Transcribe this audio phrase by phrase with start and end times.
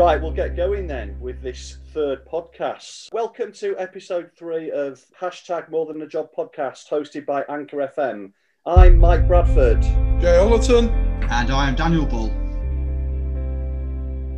[0.00, 3.12] Right, we'll get going then with this third podcast.
[3.12, 8.32] Welcome to episode three of hashtag More Than a Job podcast, hosted by Anchor FM.
[8.64, 9.82] I'm Mike Bradford.
[9.82, 10.90] Jay Ollerton.
[11.30, 12.28] And I am Daniel Bull.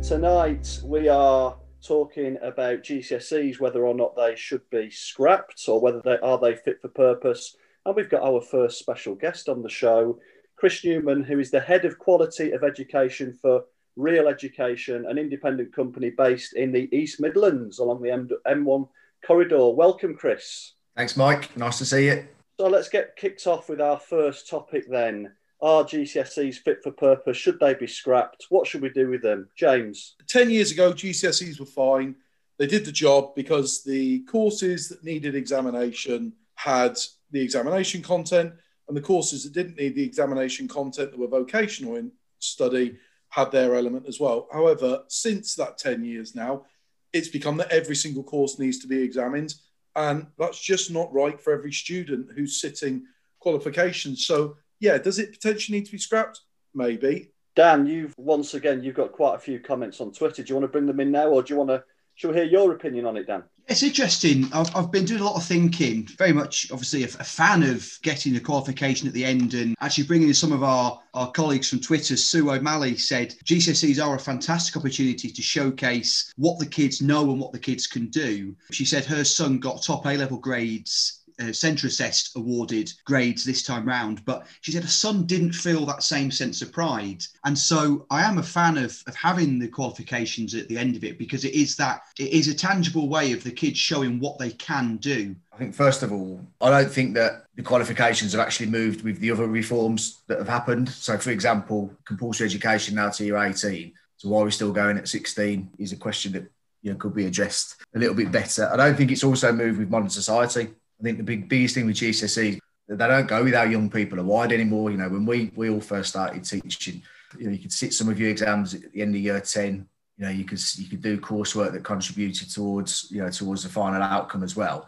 [0.01, 6.01] Tonight we are talking about GCSEs, whether or not they should be scrapped or whether
[6.03, 7.55] they are they fit for purpose.
[7.85, 10.19] And we've got our first special guest on the show,
[10.57, 13.63] Chris Newman, who is the head of quality of education for
[13.95, 18.87] Real Education, an independent company based in the East Midlands along the M- M1
[19.25, 19.69] corridor.
[19.69, 20.73] Welcome, Chris.
[20.95, 21.55] Thanks, Mike.
[21.55, 22.27] Nice to see you.
[22.59, 25.33] So let's get kicked off with our first topic then.
[25.61, 27.37] Are GCSEs fit for purpose?
[27.37, 28.47] Should they be scrapped?
[28.49, 29.49] What should we do with them?
[29.55, 30.15] James.
[30.27, 32.15] 10 years ago, GCSEs were fine.
[32.57, 36.97] They did the job because the courses that needed examination had
[37.31, 38.53] the examination content,
[38.87, 42.97] and the courses that didn't need the examination content that were vocational in study
[43.33, 44.47] had their element as well.
[44.53, 46.65] However, since that 10 years now,
[47.13, 49.55] it's become that every single course needs to be examined.
[49.95, 53.05] And that's just not right for every student who's sitting
[53.39, 54.27] qualifications.
[54.27, 56.41] So, yeah, does it potentially need to be scrapped?
[56.75, 57.31] Maybe.
[57.55, 60.43] Dan, you've once again you've got quite a few comments on Twitter.
[60.43, 61.83] Do you want to bring them in now, or do you want to?
[62.13, 63.43] Shall we hear your opinion on it, Dan?
[63.67, 64.49] It's interesting.
[64.53, 67.97] I've, I've been doing a lot of thinking, very much obviously a, a, fan of
[68.01, 71.69] getting a qualification at the end and actually bringing in some of our, our colleagues
[71.69, 72.17] from Twitter.
[72.17, 77.39] Sue O'Malley said GCSEs are a fantastic opportunity to showcase what the kids know and
[77.39, 78.53] what the kids can do.
[78.71, 83.63] She said her son got top A level grades uh, centre assessed awarded grades this
[83.63, 87.23] time round, but she said her son didn't feel that same sense of pride.
[87.45, 91.03] And so I am a fan of, of having the qualifications at the end of
[91.03, 94.37] it because it is that it is a tangible way of the kids showing what
[94.39, 95.35] they can do.
[95.53, 99.19] I think first of all, I don't think that the qualifications have actually moved with
[99.19, 100.89] the other reforms that have happened.
[100.89, 103.93] So, for example, compulsory education now to year 18.
[104.17, 106.49] So why we're still going at 16 is a question that
[106.81, 108.69] you know could be addressed a little bit better.
[108.71, 110.69] I don't think it's also moved with modern society.
[111.03, 114.21] I think the big biggest thing with GCSE they don't go with our young people
[114.23, 114.91] wide anymore.
[114.91, 117.01] You know, when we we all first started teaching,
[117.37, 119.87] you know, you could sit some of your exams at the end of year ten.
[120.17, 123.69] You know, you could you could do coursework that contributed towards you know towards the
[123.69, 124.87] final outcome as well.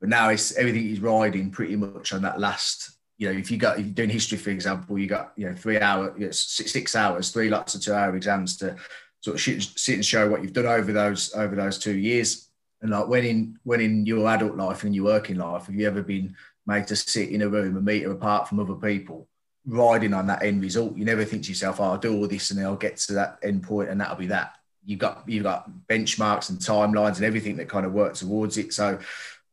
[0.00, 2.90] But now it's everything is riding pretty much on that last.
[3.18, 5.54] You know, if you got if you're doing history, for example, you got you know
[5.54, 8.76] three hour, you know, six hours, three lots of two hour exams to
[9.20, 12.43] sort of sit and show what you've done over those over those two years.
[12.84, 15.86] And like when in when in your adult life and your working life, have you
[15.86, 16.36] ever been
[16.66, 19.26] made to sit in a room a meter apart from other people,
[19.66, 20.94] riding on that end result?
[20.94, 23.14] You never think to yourself, oh, "I'll do all this and then I'll get to
[23.14, 27.24] that end point and that'll be that." You've got you've got benchmarks and timelines and
[27.24, 28.74] everything that kind of work towards it.
[28.74, 28.98] So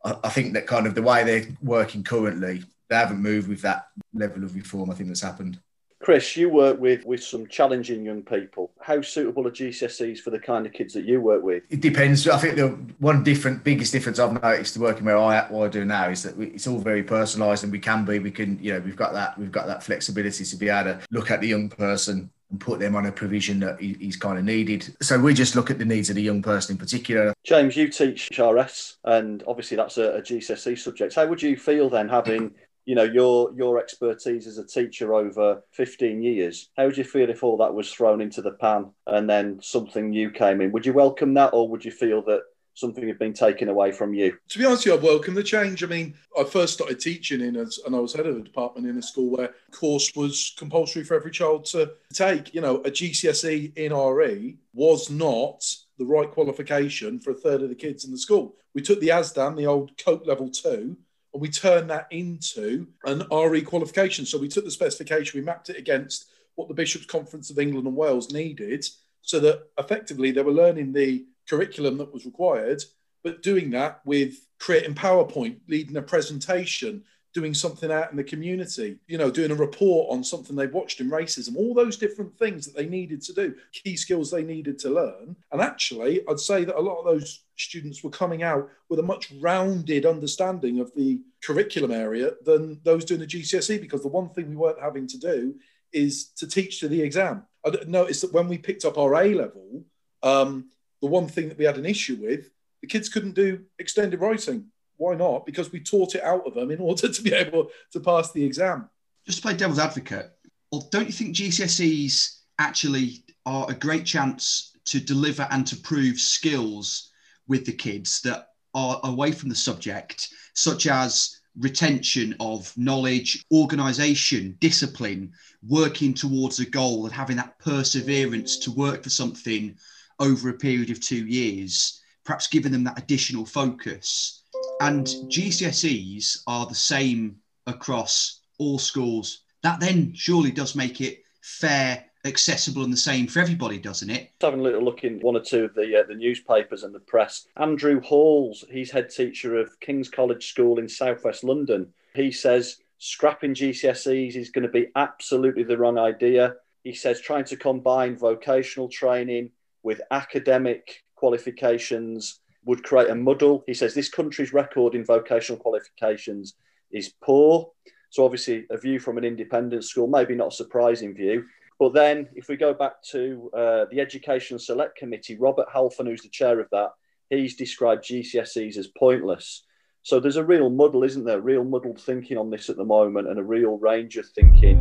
[0.04, 3.62] I, I think that kind of the way they're working currently, they haven't moved with
[3.62, 4.92] that level of reform.
[4.92, 5.58] I think that's happened.
[6.02, 8.72] Chris, you work with with some challenging young people.
[8.80, 11.64] How suitable are GCSEs for the kind of kids that you work with?
[11.70, 12.28] It depends.
[12.28, 12.70] I think the
[13.00, 16.36] one different, biggest difference I've noticed working where I what I do now is that
[16.36, 18.20] we, it's all very personalised, and we can be.
[18.20, 21.00] We can, you know, we've got that we've got that flexibility to be able to
[21.12, 24.44] look at the young person and put them on a provision that he's kind of
[24.44, 24.94] needed.
[25.02, 27.34] So we just look at the needs of the young person in particular.
[27.44, 31.16] James, you teach RS, and obviously that's a, a GCSE subject.
[31.16, 32.52] How would you feel then having
[32.86, 37.30] you know your your expertise as a teacher over 15 years how would you feel
[37.30, 40.72] if all that was thrown into the pan and then something new came in?
[40.72, 42.44] Would you welcome that or would you feel that
[42.74, 44.38] something had been taken away from you?
[44.50, 45.84] To be honest with you i welcome the change.
[45.84, 48.88] I mean i first started teaching in as and i was head of a department
[48.88, 52.54] in a school where course was compulsory for every child to take.
[52.54, 55.64] You know a gcse in re was not
[55.98, 58.56] the right qualification for a third of the kids in the school.
[58.74, 60.98] We took the asdan the old cope level 2
[61.34, 64.26] and we turned that into an RE qualification.
[64.26, 66.26] So we took the specification, we mapped it against
[66.56, 68.86] what the Bishops' Conference of England and Wales needed,
[69.22, 72.84] so that effectively they were learning the curriculum that was required,
[73.24, 77.04] but doing that with creating PowerPoint, leading a presentation,
[77.34, 81.00] doing something out in the community, you know, doing a report on something they've watched
[81.00, 84.78] in racism, all those different things that they needed to do, key skills they needed
[84.80, 85.36] to learn.
[85.52, 89.04] And actually, I'd say that a lot of those students were coming out with a
[89.04, 94.30] much rounded understanding of the curriculum area than those doing the GCSE, because the one
[94.30, 95.56] thing we weren't having to do
[95.94, 97.46] is to teach to the exam.
[97.66, 99.84] I noticed that when we picked up our A level,
[100.24, 100.70] um,
[101.02, 102.50] the one thing that we had an issue with,
[102.82, 104.66] the kids couldn't do extended writing
[105.02, 105.48] why not?
[105.48, 108.44] Because we taught it out of them in order to be able to pass the
[108.44, 108.88] exam.
[109.26, 110.32] Just to play devil's advocate,
[110.72, 116.20] well, don't you think GCSEs actually are a great chance to deliver and to prove
[116.20, 117.12] skills
[117.48, 124.56] with the kids that are away from the subject, such as retention of knowledge, organization,
[124.60, 125.34] discipline,
[125.68, 129.76] working towards a goal, and having that perseverance to work for something
[130.20, 134.41] over a period of two years, perhaps giving them that additional focus.
[134.82, 137.38] And GCSEs are the same
[137.68, 139.44] across all schools.
[139.62, 144.32] That then surely does make it fair, accessible, and the same for everybody, doesn't it?
[144.42, 147.00] Having a little look in one or two of the uh, the newspapers and the
[147.00, 147.46] press.
[147.58, 151.94] Andrew Halls, he's head teacher of King's College School in Southwest London.
[152.16, 156.56] He says scrapping GCSEs is going to be absolutely the wrong idea.
[156.84, 159.52] He says trying to combine vocational training
[159.84, 163.64] with academic qualifications would create a muddle.
[163.68, 166.56] He says this country's record in vocational qualifications
[166.92, 167.72] is poor.
[168.10, 171.46] So, obviously, a view from an independent school, maybe not a surprising view.
[171.80, 176.22] But then, if we go back to uh, the Education Select Committee, Robert Halfon, who's
[176.22, 176.90] the chair of that,
[177.30, 179.66] he's described GCSEs as pointless.
[180.04, 181.40] So, there's a real muddle, isn't there?
[181.40, 184.78] Real muddled thinking on this at the moment and a real range of thinking.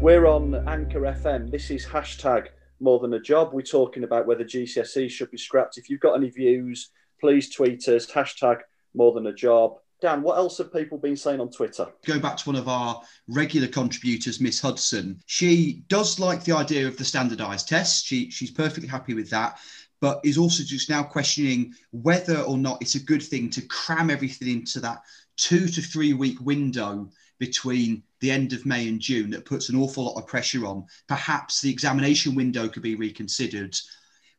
[0.00, 1.50] We're on Anchor FM.
[1.50, 2.46] This is hashtag
[2.80, 3.52] more than a job.
[3.52, 5.78] We're talking about whether GCSE should be scrapped.
[5.78, 6.90] If you've got any views,
[7.20, 8.60] please tweet us, hashtag
[8.94, 9.78] more than a job.
[10.00, 11.88] Dan, what else have people been saying on Twitter?
[12.06, 15.20] Go back to one of our regular contributors, Miss Hudson.
[15.26, 18.04] She does like the idea of the standardised tests.
[18.04, 19.58] She, she's perfectly happy with that,
[20.00, 24.08] but is also just now questioning whether or not it's a good thing to cram
[24.08, 24.98] everything into that
[25.36, 27.08] two to three week window
[27.38, 30.86] between the end of May and June that puts an awful lot of pressure on.
[31.06, 33.76] Perhaps the examination window could be reconsidered.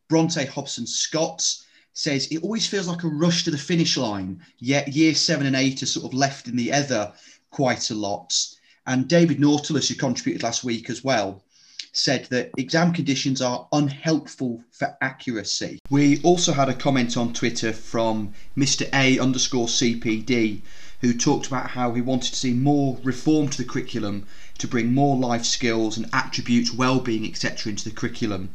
[0.08, 1.56] Bronte Hobson Scott
[1.92, 5.56] says it always feels like a rush to the finish line, yet year seven and
[5.56, 7.12] eight are sort of left in the ether
[7.50, 8.34] quite a lot.
[8.86, 11.44] And David Nautilus, who contributed last week as well,
[11.92, 15.78] said that exam conditions are unhelpful for accuracy.
[15.90, 18.88] We also had a comment on Twitter from Mr.
[18.92, 20.62] A underscore CPD
[21.00, 24.26] who talked about how he wanted to see more reform to the curriculum
[24.58, 28.50] to bring more life skills and attributes, well-being, etc., into the curriculum,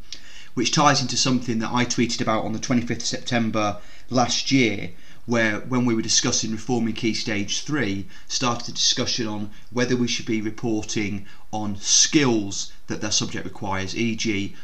[0.53, 3.77] which ties into something that I tweeted about on the 25th of September
[4.11, 4.91] last year,
[5.25, 10.07] where when we were discussing reforming Key Stage 3, started a discussion on whether we
[10.07, 14.55] should be reporting on skills that their subject requires, e.g.,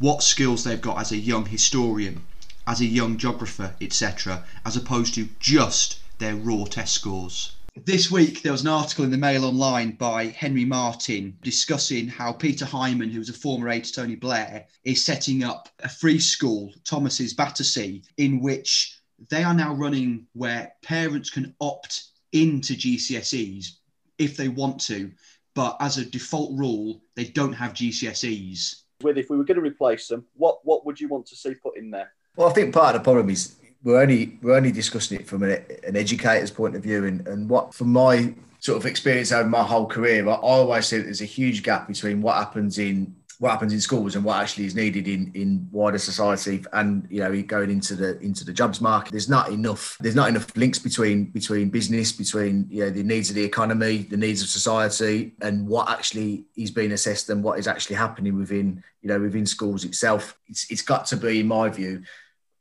[0.00, 2.24] what skills they've got as a young historian,
[2.66, 7.56] as a young geographer, etc., as opposed to just their raw test scores.
[7.76, 12.32] This week, there was an article in the Mail Online by Henry Martin discussing how
[12.32, 16.20] Peter Hyman, who was a former aide to Tony Blair, is setting up a free
[16.20, 23.78] school, Thomas's Battersea, in which they are now running where parents can opt into GCSEs
[24.18, 25.10] if they want to,
[25.54, 28.82] but as a default rule, they don't have GCSEs.
[29.02, 31.54] With if we were going to replace them, what what would you want to see
[31.54, 32.12] put in there?
[32.36, 35.42] Well, I think part of the problem is we're only we're only discussing it from
[35.42, 39.46] an, an educator's point of view, and, and what from my sort of experience over
[39.46, 43.50] my whole career, I, always say there's a huge gap between what happens in what
[43.50, 47.42] happens in schools and what actually is needed in in wider society and you know
[47.42, 49.10] going into the into the jobs market.
[49.10, 53.28] There's not enough there's not enough links between between business between you know the needs
[53.28, 57.58] of the economy the needs of society and what actually is being assessed and what
[57.58, 60.38] is actually happening within you know within schools itself.
[60.48, 62.02] It's, it's got to be in my view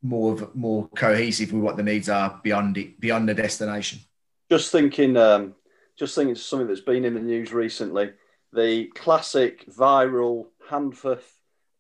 [0.04, 4.00] more of more cohesive with what the needs are beyond it beyond the destination.
[4.52, 5.56] Just thinking, um,
[5.98, 8.12] just thinking something that's been in the news recently.
[8.52, 11.24] The classic viral Handforth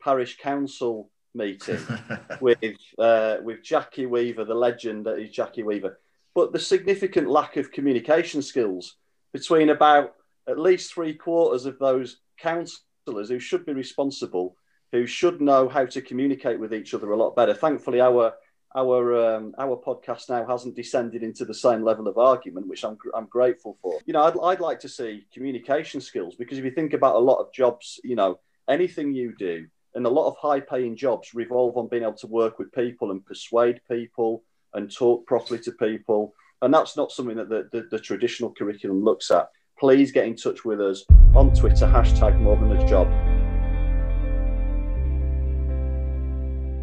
[0.02, 1.80] Parish Council meeting
[2.42, 2.58] with
[2.98, 6.00] uh, with Jackie Weaver, the legend that is Jackie Weaver,
[6.34, 8.96] but the significant lack of communication skills
[9.34, 10.16] between about
[10.48, 14.56] at least three quarters of those councillors who should be responsible
[14.94, 17.54] who should know how to communicate with each other a lot better.
[17.54, 18.34] Thankfully, our
[18.76, 22.98] our um, our podcast now hasn't descended into the same level of argument, which I'm
[23.14, 24.00] I'm grateful for.
[24.06, 27.20] You know, I'd I'd like to see communication skills because if you think about a
[27.20, 31.34] lot of jobs, you know, anything you do and a lot of high paying jobs
[31.34, 34.44] revolve on being able to work with people and persuade people
[34.76, 36.34] and talk properly to people.
[36.62, 39.50] And that's not something that the, the, the traditional curriculum looks at.
[39.78, 41.04] Please get in touch with us
[41.36, 43.33] on Twitter, hashtag more than a job.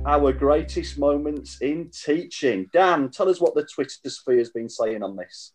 [0.07, 2.69] Our greatest moments in teaching.
[2.73, 5.53] Dan, tell us what the Twitter sphere has been saying on this.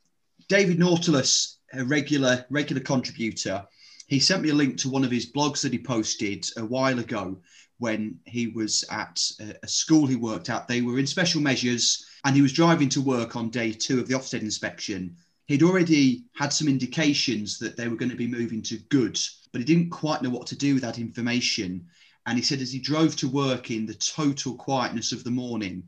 [0.47, 3.65] David Nautilus, a regular regular contributor,
[4.07, 6.99] he sent me a link to one of his blogs that he posted a while
[6.99, 7.37] ago
[7.79, 9.19] when he was at
[9.63, 10.67] a, school he worked at.
[10.67, 14.07] They were in special measures and he was driving to work on day two of
[14.07, 15.15] the Ofsted inspection.
[15.47, 19.19] He'd already had some indications that they were going to be moving to good,
[19.51, 21.87] but he didn't quite know what to do with that information.
[22.25, 25.83] And he said, as he drove to work in the total quietness of the morning,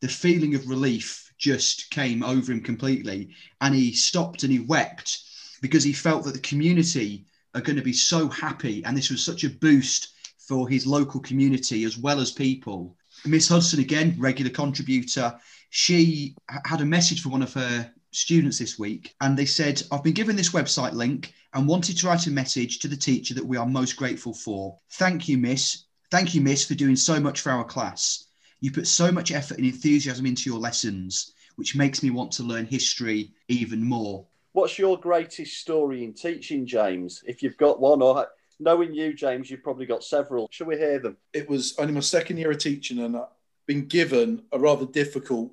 [0.00, 3.30] the feeling of relief just came over him completely.
[3.60, 5.22] And he stopped and he wept
[5.62, 8.84] because he felt that the community are going to be so happy.
[8.84, 10.08] And this was such a boost
[10.38, 12.96] for his local community as well as people.
[13.24, 15.38] Miss Hudson, again, regular contributor,
[15.70, 16.34] she
[16.64, 20.14] had a message for one of her students this week and they said, I've been
[20.14, 23.56] given this website link and wanted to write a message to the teacher that we
[23.56, 24.78] are most grateful for.
[24.92, 25.84] Thank you, Miss.
[26.10, 28.26] Thank you, Miss, for doing so much for our class.
[28.60, 32.42] You put so much effort and enthusiasm into your lessons, which makes me want to
[32.42, 34.26] learn history even more.
[34.52, 37.22] What's your greatest story in teaching, James?
[37.26, 38.26] If you've got one, or
[38.58, 40.48] knowing you, James, you've probably got several.
[40.50, 41.16] Shall we hear them?
[41.32, 43.28] It was only my second year of teaching, and I've
[43.66, 45.52] been given a rather difficult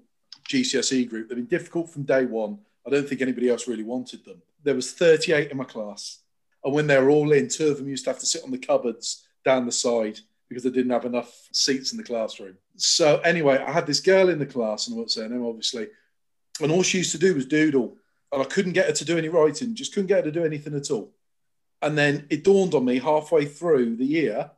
[0.50, 1.28] GCSE group.
[1.28, 2.60] They've been difficult from day one.
[2.86, 4.42] I don't think anybody else really wanted them.
[4.64, 6.20] There was 38 in my class,
[6.64, 8.52] and when they were all in, two of them used to have to sit on
[8.52, 12.58] the cupboards down the side because they didn't have enough seats in the classroom.
[12.78, 15.46] So anyway, I had this girl in the class, and I won't say her name,
[15.46, 15.88] obviously,
[16.62, 17.98] and all she used to do was doodle,
[18.32, 20.46] and I couldn't get her to do any writing, just couldn't get her to do
[20.46, 21.12] anything at all.
[21.82, 24.52] And then it dawned on me halfway through the year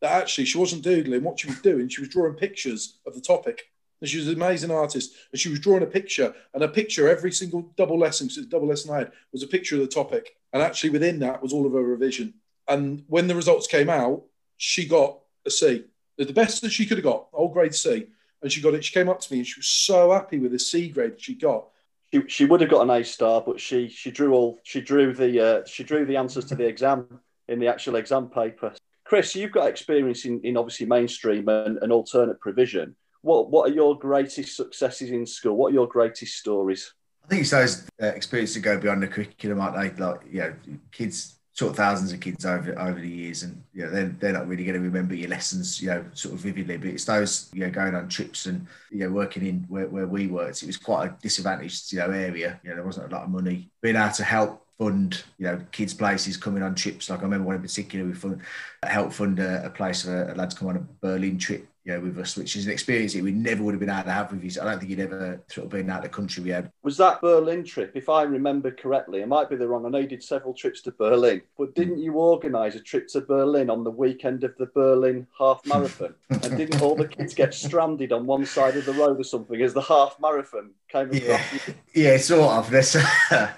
[0.00, 1.22] that actually she wasn't doodling.
[1.22, 3.70] What she was doing, she was drawing pictures of the topic.
[4.02, 5.14] And she was an amazing artist.
[5.30, 6.34] And she was drawing a picture.
[6.52, 9.82] And a picture, every single double lesson, double lesson I had, was a picture of
[9.82, 10.36] the topic.
[10.52, 12.34] And actually within that was all of her revision.
[12.66, 14.24] And when the results came out,
[14.56, 15.84] she got a C.
[16.18, 18.08] The best that she could have got, whole grade C.
[18.42, 18.84] And she got it.
[18.84, 21.36] She came up to me and she was so happy with the C grade she
[21.36, 21.68] got.
[22.12, 25.14] She, she would have got an A star, but she she drew all she drew
[25.14, 28.74] the uh, she drew the answers to the exam in the actual exam paper.
[29.04, 32.96] Chris, you've got experience in, in obviously mainstream and, and alternate provision.
[33.22, 35.56] What what are your greatest successes in school?
[35.56, 36.92] What are your greatest stories?
[37.24, 40.04] I think it's those uh, experiences that go beyond the curriculum, aren't they?
[40.04, 40.54] Like, you know,
[40.90, 44.48] kids taught thousands of kids over over the years, and you know, they're, they're not
[44.48, 46.76] really going to remember your lessons, you know, sort of vividly.
[46.76, 50.06] But it's those, you know, going on trips and you know, working in where, where
[50.06, 50.62] we worked.
[50.62, 52.60] It was quite a disadvantaged, you know, area.
[52.64, 53.70] You know, there wasn't a lot of money.
[53.82, 57.08] Being able to help fund, you know, kids' places coming on trips.
[57.08, 58.40] Like I remember one in particular, we fund,
[58.82, 61.92] helped fund a, a place for a, lad to come on a Berlin trip you
[61.92, 64.12] know, with us, which is an experience that we never would have been able to
[64.12, 64.60] have with you.
[64.60, 66.70] I don't think you'd ever sort of been out of the country we had.
[66.84, 69.84] Was that Berlin trip, if I remember correctly, it might be the wrong.
[69.84, 73.20] I know you did several trips to Berlin, but didn't you organise a trip to
[73.20, 76.14] Berlin on the weekend of the Berlin half marathon?
[76.30, 79.60] and didn't all the kids get stranded on one side of the road or something
[79.60, 81.20] as the half marathon came across?
[81.24, 82.70] Yeah, yeah sort of.
[82.70, 82.90] There's,
[83.30, 83.48] so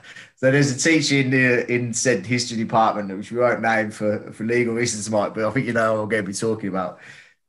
[0.41, 4.45] there's a teacher in the in said history department, which we won't name for, for
[4.45, 7.01] legal reasons, Mike, but I think you know what I'm going to be talking about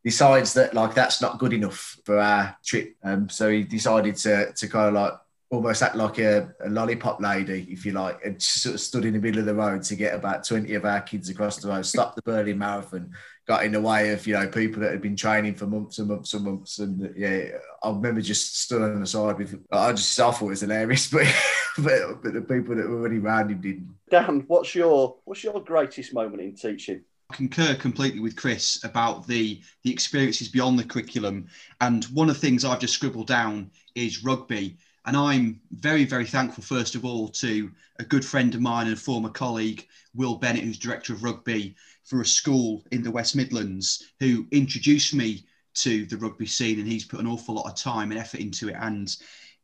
[0.05, 2.95] decides that like that's not good enough for our trip.
[3.03, 5.13] Um, so he decided to to kind of like
[5.49, 9.13] almost act like a, a, lollipop lady, if you like, and sort of stood in
[9.13, 11.85] the middle of the road to get about 20 of our kids across the road,
[11.85, 13.11] stopped the Berlin Marathon,
[13.47, 16.09] got in the way of, you know, people that had been training for months and
[16.09, 16.79] months and months.
[16.79, 17.45] And yeah,
[17.83, 21.07] I remember just stood on the side with, I just, I thought it was hilarious,
[21.11, 21.27] but,
[21.77, 23.95] but, but the people that were already around him didn't.
[24.09, 27.03] Dan, what's your, what's your greatest moment in teaching?
[27.31, 31.47] Concur completely with Chris about the the experiences beyond the curriculum.
[31.81, 34.77] And one of the things I've just scribbled down is rugby.
[35.05, 38.99] And I'm very, very thankful, first of all, to a good friend of mine and
[38.99, 44.03] former colleague, Will Bennett, who's director of rugby for a school in the West Midlands,
[44.19, 46.79] who introduced me to the rugby scene.
[46.79, 48.75] And he's put an awful lot of time and effort into it.
[48.79, 49.15] And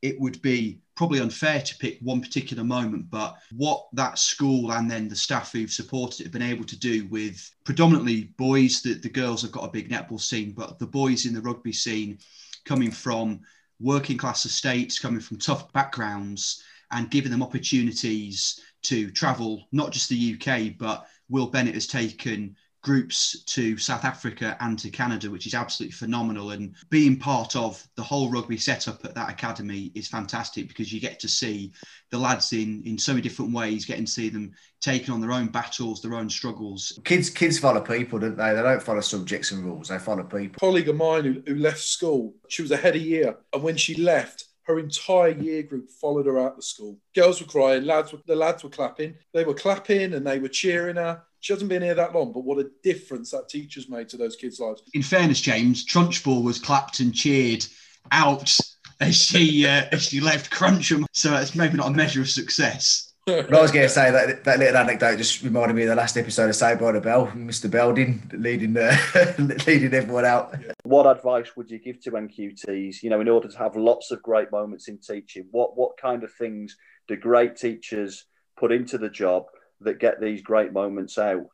[0.02, 4.90] it would be probably unfair to pick one particular moment, but what that school and
[4.90, 8.94] then the staff who've supported it have been able to do with predominantly boys, the,
[8.94, 12.20] the girls have got a big netball scene, but the boys in the rugby scene
[12.66, 13.40] coming from
[13.80, 20.08] working class estates, coming from tough backgrounds, and giving them opportunities to travel, not just
[20.08, 25.46] the UK, but Will Bennett has taken groups to South Africa and to Canada, which
[25.46, 26.52] is absolutely phenomenal.
[26.52, 31.00] And being part of the whole rugby setup at that academy is fantastic because you
[31.00, 31.72] get to see
[32.10, 35.32] the lads in in so many different ways, getting to see them taking on their
[35.32, 37.00] own battles, their own struggles.
[37.06, 38.54] Kids, kids follow people, don't they?
[38.54, 39.90] They don't follow subjects and rules.
[39.90, 40.56] They follow people.
[40.56, 43.78] A colleague of mine who, who left school, she was ahead of year, and when
[43.78, 44.46] she left.
[44.64, 46.98] Her entire year group followed her out the school.
[47.16, 49.16] Girls were crying, lads were, the lads were clapping.
[49.34, 52.44] They were clapping and they were cheering her she hasn't been here that long, but
[52.44, 54.84] what a difference that teacher's made to those kids' lives.
[54.94, 57.66] In fairness, James, Trunchbull was clapped and cheered
[58.12, 58.56] out
[59.00, 63.11] as she uh, as she left Crunchem, so it's maybe not a measure of success.
[63.26, 65.96] But I was going to say that that little anecdote just reminded me of the
[65.96, 67.70] last episode of Saved by the Bell, Mr.
[67.70, 68.98] Belding leading uh,
[69.68, 70.56] leading everyone out.
[70.84, 73.04] What advice would you give to NQTs?
[73.04, 76.24] You know, in order to have lots of great moments in teaching, what what kind
[76.24, 76.76] of things
[77.08, 78.26] do great teachers
[78.58, 79.46] put into the job
[79.82, 81.50] that get these great moments out.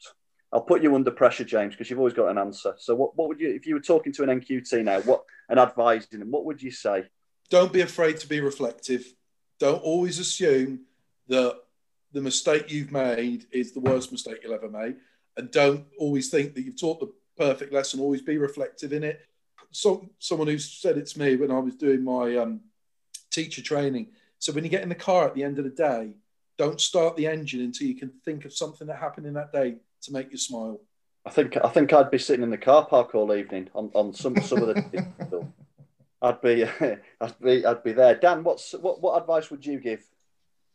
[0.52, 2.74] I'll put you under pressure, James, because you've always got an answer.
[2.78, 5.60] So, what, what would you, if you were talking to an NQT now, what and
[5.60, 7.06] advising them, what would you say?
[7.50, 9.14] Don't be afraid to be reflective.
[9.60, 10.82] Don't always assume
[11.28, 11.58] that
[12.14, 14.98] the mistake you've made is the worst mistake you'll ever make.
[15.36, 19.22] And don't always think that you've taught the perfect lesson, always be reflective in it.
[19.72, 22.62] So, someone who said it to me when I was doing my um,
[23.32, 24.08] teacher training.
[24.40, 26.14] So, when you get in the car at the end of the day,
[26.58, 29.76] don't start the engine until you can think of something that happened in that day
[30.02, 30.80] to make you smile.
[31.26, 34.14] I think I think I'd be sitting in the car park all evening on, on
[34.14, 35.48] some some of the.
[36.22, 36.64] I'd be
[37.22, 38.16] I'd be I'd be there.
[38.16, 40.04] Dan, what's what what advice would you give?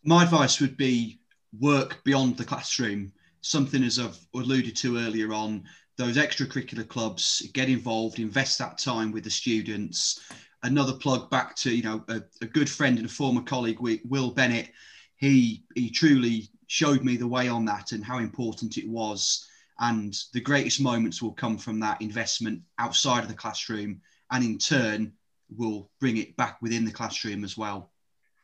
[0.04, 1.20] My advice would be
[1.60, 3.12] work beyond the classroom.
[3.40, 5.64] Something as I've alluded to earlier on,
[5.96, 10.20] those extracurricular clubs, get involved, invest that time with the students.
[10.64, 14.32] Another plug back to you know a, a good friend and a former colleague, Will
[14.32, 14.72] Bennett.
[15.16, 19.46] He he truly showed me the way on that and how important it was.
[19.78, 24.00] And the greatest moments will come from that investment outside of the classroom,
[24.32, 25.12] and in turn
[25.56, 27.91] will bring it back within the classroom as well.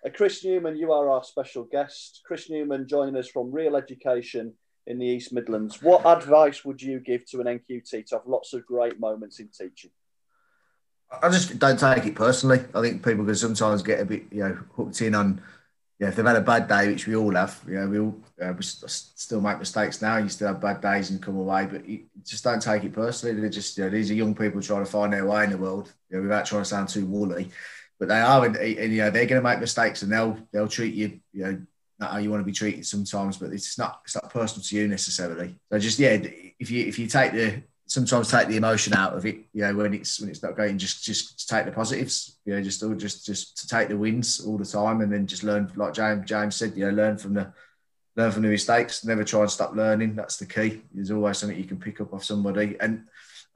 [0.04, 2.22] Uh, Chris Newman, you are our special guest.
[2.24, 4.54] Chris Newman joining us from Real Education
[4.86, 5.82] in the East Midlands.
[5.82, 9.48] What advice would you give to an NQT to have lots of great moments in
[9.48, 9.90] teaching?
[11.22, 12.60] I just don't take it personally.
[12.74, 15.40] I think people can sometimes get a bit, you know, hooked in on,
[15.98, 18.20] yeah, if they've had a bad day, which we all have, you know, we all
[18.40, 20.18] uh, we still make mistakes now.
[20.18, 23.40] You still have bad days and come away, but you just don't take it personally.
[23.40, 25.58] They're just, you know, these are young people trying to find their way in the
[25.58, 27.50] world, you know, without trying to sound too woolly
[27.98, 30.68] but they are, and, and you know they're going to make mistakes, and they'll they'll
[30.68, 31.60] treat you, you know,
[31.98, 34.76] not how you want to be treated sometimes, but it's not it's not personal to
[34.76, 35.56] you necessarily.
[35.72, 36.18] So just yeah,
[36.58, 39.74] if you if you take the sometimes take the emotion out of it, you know,
[39.74, 43.26] when it's when it's not going, just just take the positives, you know, just just
[43.26, 46.54] just to take the wins all the time, and then just learn, like James James
[46.54, 47.52] said, you know, learn from the
[48.14, 49.04] learn from the mistakes.
[49.04, 50.14] Never try and stop learning.
[50.14, 50.82] That's the key.
[50.92, 53.06] There's always something you can pick up off somebody, and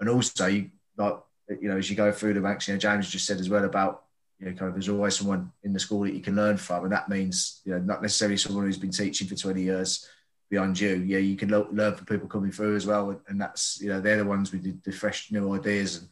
[0.01, 1.19] and also you like
[1.61, 3.65] you know as you go through the ranks, you know, James just said as well
[3.65, 4.02] about
[4.43, 6.83] you know, kind of there's always someone in the school that you can learn from,
[6.83, 10.09] and that means you know not necessarily someone who's been teaching for 20 years
[10.51, 10.97] beyond you.
[10.97, 14.01] Yeah, you can lo- learn from people coming through as well, and that's you know
[14.01, 15.99] they're the ones with the, the, fresh new ideas.
[15.99, 16.09] And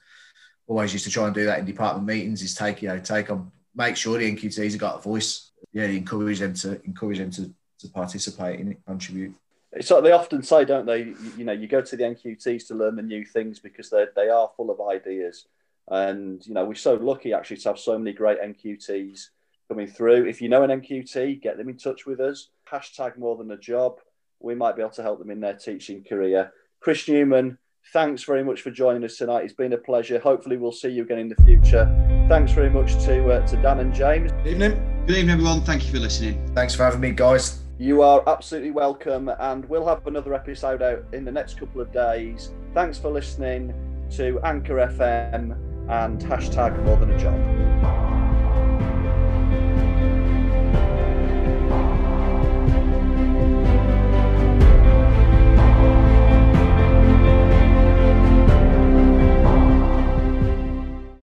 [0.69, 3.31] always used to try and do that in department meetings is take you know take
[3.31, 5.51] on make sure the NQTs have got a voice.
[5.73, 9.35] Yeah, encourage them to encourage them to to participate it, contribute.
[9.81, 10.99] So they often say, don't they?
[10.99, 14.07] You, you know, you go to the NQTs to learn the new things because they
[14.15, 15.47] they are full of ideas
[15.91, 19.29] and you know, we're so lucky actually to have so many great NQTs
[19.69, 20.27] coming through.
[20.27, 22.49] If you know an NQT, get them in touch with us.
[22.71, 23.99] Hashtag more than a job.
[24.39, 26.53] We might be able to help them in their teaching career.
[26.81, 27.59] Chris Newman,
[27.93, 29.45] thanks very much for joining us tonight.
[29.45, 30.19] It's been a pleasure.
[30.19, 31.87] Hopefully, we'll see you again in the future.
[32.29, 34.31] Thanks very much to uh, to Dan and James.
[34.47, 35.05] Evening.
[35.07, 35.63] Good evening, everyone.
[35.63, 36.55] Thank you for listening.
[36.55, 37.61] Thanks for having me, guys.
[37.79, 41.93] You are absolutely welcome, and we'll have another episode out in the next couple of
[41.93, 42.53] days.
[42.75, 43.75] Thanks for listening
[44.11, 47.70] to Anchor FM and hashtag more than a job.